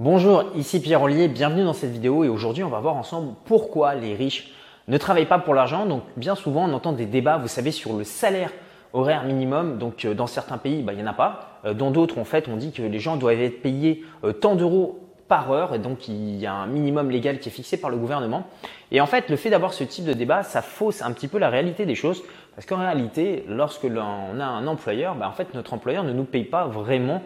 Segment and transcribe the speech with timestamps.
[0.00, 3.94] Bonjour, ici Pierre Ollier, bienvenue dans cette vidéo et aujourd'hui on va voir ensemble pourquoi
[3.94, 4.50] les riches
[4.88, 5.86] ne travaillent pas pour l'argent.
[5.86, 8.50] Donc bien souvent on entend des débats, vous savez, sur le salaire
[8.92, 9.78] horaire minimum.
[9.78, 11.60] Donc euh, dans certains pays, bah, il n'y en a pas.
[11.64, 14.56] Euh, dans d'autres, en fait, on dit que les gens doivent être payés euh, tant
[14.56, 17.88] d'euros par heure et donc il y a un minimum légal qui est fixé par
[17.88, 18.48] le gouvernement.
[18.90, 21.38] Et en fait, le fait d'avoir ce type de débat, ça fausse un petit peu
[21.38, 22.24] la réalité des choses
[22.56, 26.24] parce qu'en réalité, lorsque l'on a un employeur, bah, en fait notre employeur ne nous
[26.24, 27.22] paye pas vraiment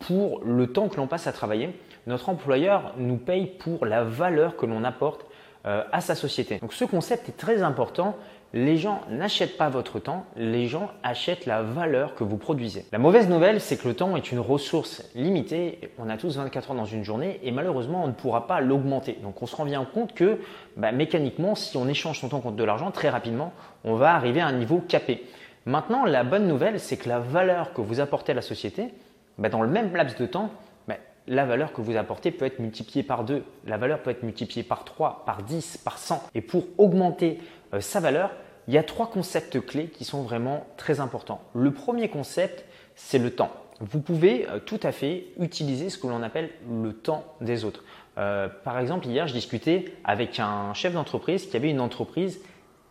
[0.00, 1.70] pour le temps que l'on passe à travailler
[2.10, 5.24] notre employeur nous paye pour la valeur que l'on apporte
[5.66, 6.58] euh, à sa société.
[6.58, 8.16] Donc ce concept est très important.
[8.52, 12.84] Les gens n'achètent pas votre temps, les gens achètent la valeur que vous produisez.
[12.90, 15.78] La mauvaise nouvelle, c'est que le temps est une ressource limitée.
[15.98, 19.18] On a tous 24 heures dans une journée et malheureusement, on ne pourra pas l'augmenter.
[19.22, 20.40] Donc on se rend bien compte que
[20.76, 23.52] bah, mécaniquement, si on échange son temps contre de l'argent, très rapidement,
[23.84, 25.24] on va arriver à un niveau capé.
[25.64, 28.88] Maintenant, la bonne nouvelle, c'est que la valeur que vous apportez à la société,
[29.38, 30.50] bah, dans le même laps de temps,
[31.26, 34.62] la valeur que vous apportez peut être multipliée par 2, la valeur peut être multipliée
[34.62, 36.22] par 3, par 10, par 100.
[36.34, 37.38] Et pour augmenter
[37.74, 38.32] euh, sa valeur,
[38.68, 41.40] il y a trois concepts clés qui sont vraiment très importants.
[41.54, 43.50] Le premier concept, c'est le temps.
[43.80, 47.84] Vous pouvez euh, tout à fait utiliser ce que l'on appelle le temps des autres.
[48.18, 52.40] Euh, par exemple, hier, je discutais avec un chef d'entreprise qui avait une entreprise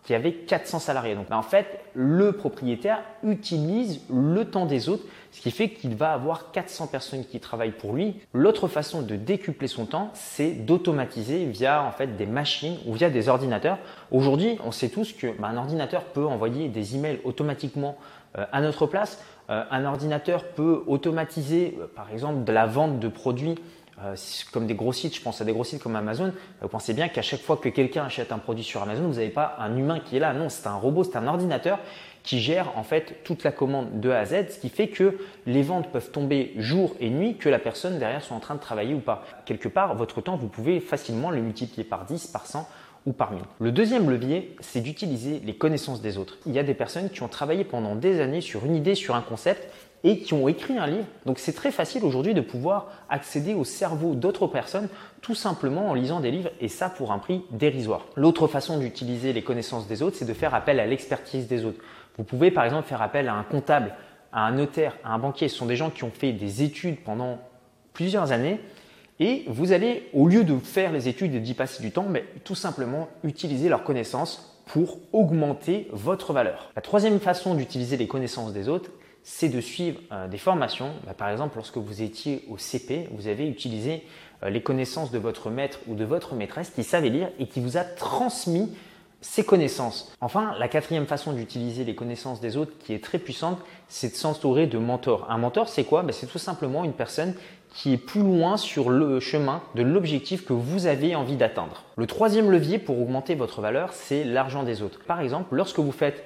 [0.04, 1.16] qui avait 400 salariés.
[1.16, 6.14] Donc en fait, le propriétaire utilise le temps des autres, ce qui fait qu'il va
[6.14, 8.16] avoir 400 personnes qui travaillent pour lui.
[8.34, 13.10] L'autre façon de décupler son temps, c'est d'automatiser via en fait des machines ou via
[13.10, 13.78] des ordinateurs.
[14.12, 17.98] Aujourd'hui, on sait tous que bah, un ordinateur peut envoyer des emails automatiquement
[18.38, 19.24] euh, à notre place.
[19.50, 23.56] Euh, un ordinateur peut automatiser, euh, par exemple, de la vente de produits
[24.04, 24.16] euh,
[24.52, 27.08] comme des gros sites, je pense à des gros sites comme Amazon, vous pensez bien
[27.08, 30.00] qu'à chaque fois que quelqu'un achète un produit sur Amazon, vous n'avez pas un humain
[30.00, 30.34] qui est là.
[30.34, 31.80] Non, c'est un robot, c'est un ordinateur
[32.24, 35.18] qui gère en fait toute la commande de A à Z, ce qui fait que
[35.46, 38.60] les ventes peuvent tomber jour et nuit, que la personne derrière soit en train de
[38.60, 39.26] travailler ou pas.
[39.46, 42.68] Quelque part, votre temps, vous pouvez facilement le multiplier par 10, par 100
[43.06, 43.42] ou par 1000.
[43.60, 46.38] Le deuxième levier, c'est d'utiliser les connaissances des autres.
[46.46, 49.16] Il y a des personnes qui ont travaillé pendant des années sur une idée, sur
[49.16, 49.74] un concept
[50.04, 51.06] et qui ont écrit un livre.
[51.26, 54.90] Donc c'est très facile aujourd'hui de pouvoir accéder au cerveau d'autres personnes
[55.22, 58.06] tout simplement en lisant des livres et ça pour un prix dérisoire.
[58.16, 61.80] L'autre façon d'utiliser les connaissances des autres, c'est de faire appel à l'expertise des autres.
[62.18, 63.94] Vous pouvez par exemple faire appel à un comptable,
[64.32, 65.48] à un notaire, à un banquier.
[65.48, 67.40] Ce sont des gens qui ont fait des études pendant
[67.94, 68.60] plusieurs années
[69.20, 72.24] et vous allez, au lieu de faire les études et d'y passer du temps, mais
[72.46, 76.72] tout simplement utiliser leurs connaissances pour augmenter votre valeur.
[76.76, 78.92] La troisième façon d'utiliser les connaissances des autres,
[79.24, 80.92] c'est de suivre euh, des formations.
[81.06, 84.04] Bah, par exemple, lorsque vous étiez au CP, vous avez utilisé
[84.44, 87.60] euh, les connaissances de votre maître ou de votre maîtresse qui savait lire et qui
[87.60, 88.72] vous a transmis
[89.22, 90.14] ces connaissances.
[90.22, 93.60] Enfin, la quatrième façon d'utiliser les connaissances des autres qui est très puissante,
[93.90, 95.30] c'est de s'entourer de mentors.
[95.30, 96.04] Un mentor, c'est quoi?
[96.04, 97.34] Bah, C'est tout simplement une personne
[97.74, 101.84] qui est plus loin sur le chemin de l'objectif que vous avez envie d'atteindre.
[101.98, 105.00] Le troisième levier pour augmenter votre valeur, c'est l'argent des autres.
[105.06, 106.24] Par exemple, lorsque vous faites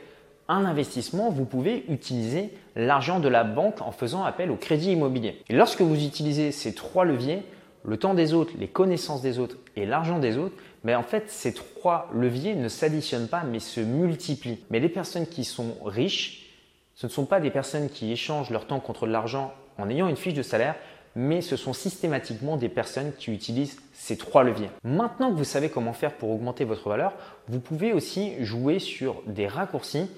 [0.48, 5.42] un investissement, vous pouvez utiliser l'argent de la banque en faisant appel au crédit immobilier.
[5.50, 7.44] Et lorsque vous utilisez ces trois leviers,
[7.86, 11.30] le temps des autres, les connaissances des autres et l'argent des autres, mais en fait,
[11.30, 14.60] ces trois leviers ne s'additionnent pas, mais se multiplient.
[14.70, 16.50] Mais les personnes qui sont riches,
[16.96, 20.08] ce ne sont pas des personnes qui échangent leur temps contre de l'argent en ayant
[20.08, 20.76] une fiche de salaire,
[21.16, 24.70] mais ce sont systématiquement des personnes qui utilisent ces trois leviers.
[24.84, 27.14] Maintenant que vous savez comment faire pour augmenter votre valeur,
[27.48, 30.10] vous pouvez aussi jouer sur des raccourcis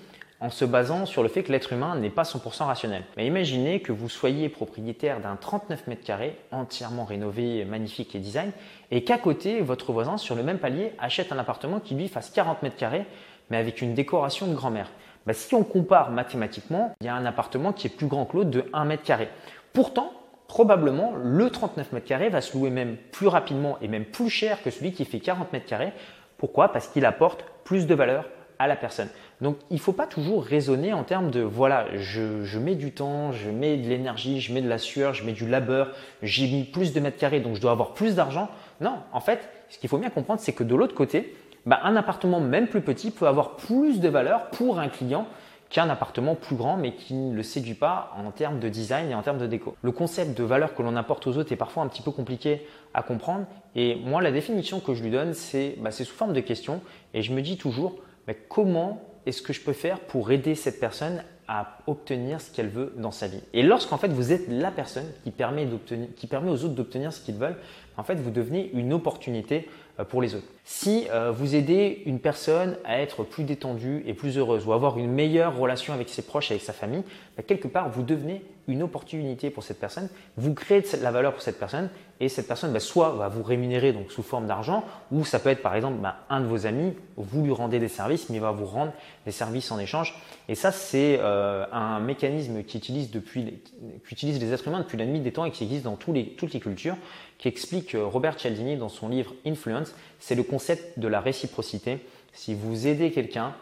[0.41, 3.03] en se basant sur le fait que l'être humain n'est pas 100% rationnel.
[3.15, 8.51] Mais imaginez que vous soyez propriétaire d'un 39 mètres carrés entièrement rénové, magnifique et design,
[8.91, 12.29] et qu'à côté, votre voisin sur le même palier achète un appartement qui lui fasse
[12.31, 13.05] 40 mètres carrés,
[13.49, 14.89] mais avec une décoration de grand-mère.
[15.25, 18.37] Bah, si on compare mathématiquement, il y a un appartement qui est plus grand que
[18.37, 19.29] l'autre de 1 mètre carré.
[19.73, 20.11] Pourtant,
[20.47, 24.61] probablement, le 39 mètres carrés va se louer même plus rapidement et même plus cher
[24.61, 25.93] que celui qui fait 40 mètres carrés.
[26.37, 26.71] Pourquoi?
[26.71, 28.25] Parce qu'il apporte plus de valeur
[28.59, 29.09] à la personne.
[29.41, 33.31] Donc il ne faut pas toujours raisonner en termes de voilà, je, mets du temps,
[33.31, 35.91] je mets de l'énergie, je mets de la sueur, je mets du labeur,
[36.23, 38.49] j'ai mis plus de mètres carrés, donc je dois avoir plus d'argent.
[38.81, 41.35] Non, en fait, ce qu'il faut bien comprendre, c'est que de l'autre côté,
[41.65, 45.27] bah, un appartement même plus petit peut avoir plus de valeur pour un client
[45.69, 49.15] qu'un appartement plus grand mais qui ne le séduit pas en termes de design et
[49.15, 49.75] en termes de déco.
[49.81, 52.65] Le concept de valeur que l'on apporte aux autres est parfois un petit peu compliqué
[52.93, 53.45] à comprendre
[53.75, 56.81] et moi la définition que je lui donne c'est bah, sous forme de question
[57.13, 57.95] et je me dis toujours
[58.27, 62.69] mais comment est-ce que je peux faire pour aider cette personne à obtenir ce qu'elle
[62.69, 66.73] veut dans sa vie Et lorsqu'en fait vous êtes la personne qui permet, aux autres
[66.73, 67.57] d'obtenir ce qu'ils veulent,
[67.97, 69.69] en fait vous devenez une opportunité
[69.99, 70.47] euh, pour les autres.
[70.63, 74.97] Si euh, vous aidez une personne à être plus détendue et plus heureuse ou avoir
[74.97, 77.03] une meilleure relation avec ses proches, avec sa famille,
[77.37, 81.33] bah, quelque part vous devenez une opportunité pour cette personne, vous créez de la valeur
[81.33, 81.89] pour cette personne
[82.19, 85.49] et cette personne bah, soit va vous rémunérer donc sous forme d'argent ou ça peut
[85.49, 88.41] être par exemple bah, un de vos amis, vous lui rendez des services mais il
[88.41, 88.93] va vous rendre
[89.25, 90.15] des services en échange
[90.47, 93.61] et ça c'est euh, un mécanisme qui utilise, depuis,
[94.09, 96.27] utilise les êtres humains depuis la nuit des temps et qui existe dans tous les,
[96.29, 96.97] toutes les cultures
[97.37, 101.99] qui explique euh, Robert Cialdini dans son livre Influence, c'est le concept de la réciprocité.
[102.33, 103.53] Si vous aidez quelqu'un,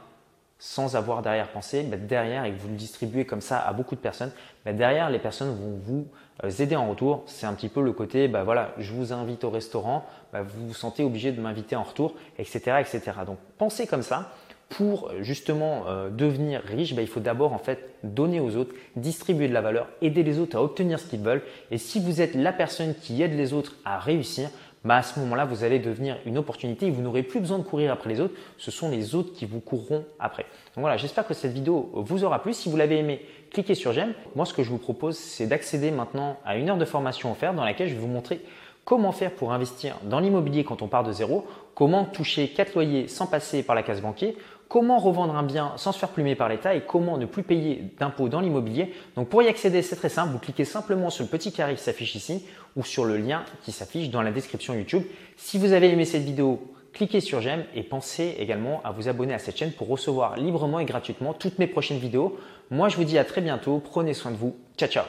[0.59, 3.95] sans avoir derrière pensé, bah, derrière, et que vous le distribuez comme ça à beaucoup
[3.95, 4.31] de personnes,
[4.65, 6.07] bah, derrière, les personnes vont vous
[6.43, 7.23] euh, aider en retour.
[7.25, 10.73] C'est un petit peu le côté, bah, voilà, je vous invite au restaurant, vous vous
[10.73, 13.01] sentez obligé de m'inviter en retour, etc., etc.
[13.25, 14.31] Donc, pensez comme ça.
[14.69, 19.47] Pour euh, justement euh, devenir riche, il faut d'abord en fait donner aux autres, distribuer
[19.47, 21.43] de la valeur, aider les autres à obtenir ce qu'ils veulent.
[21.69, 24.49] Et si vous êtes la personne qui aide les autres à réussir,
[24.83, 27.63] bah, à ce moment-là, vous allez devenir une opportunité et vous n'aurez plus besoin de
[27.63, 28.33] courir après les autres.
[28.57, 30.43] Ce sont les autres qui vous courront après.
[30.75, 32.53] Donc voilà, j'espère que cette vidéo vous aura plu.
[32.53, 34.13] Si vous l'avez aimé, cliquez sur j'aime.
[34.35, 37.55] Moi, ce que je vous propose, c'est d'accéder maintenant à une heure de formation offerte
[37.55, 38.41] dans laquelle je vais vous montrer
[38.85, 41.45] comment faire pour investir dans l'immobilier quand on part de zéro,
[41.75, 44.37] comment toucher 4 loyers sans passer par la case banquier,
[44.67, 47.83] comment revendre un bien sans se faire plumer par l'État et comment ne plus payer
[47.99, 48.93] d'impôts dans l'immobilier.
[49.15, 51.83] Donc pour y accéder, c'est très simple, vous cliquez simplement sur le petit carré qui
[51.83, 52.45] s'affiche ici
[52.75, 55.03] ou sur le lien qui s'affiche dans la description YouTube.
[55.37, 59.33] Si vous avez aimé cette vidéo, cliquez sur j'aime et pensez également à vous abonner
[59.33, 62.37] à cette chaîne pour recevoir librement et gratuitement toutes mes prochaines vidéos.
[62.71, 65.05] Moi, je vous dis à très bientôt, prenez soin de vous, ciao ciao